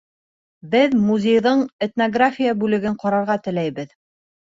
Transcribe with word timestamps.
Беҙ 0.69 0.95
музейҙың 1.09 1.61
этнография 1.87 2.55
бүлеген 2.63 2.97
ҡарарға 3.05 3.37
теләйбеҙ. 3.49 3.93